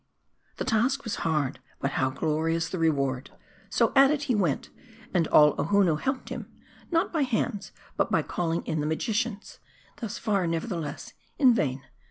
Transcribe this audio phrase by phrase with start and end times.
[0.57, 3.29] The task was hard, but how glorious the reward!
[3.69, 4.71] So at it he went,
[5.13, 6.51] and all Ohonoo helped him.
[6.89, 9.59] Not by hands, but by calling in the magicians.
[9.97, 11.83] Thus far, nevertheless, in vain.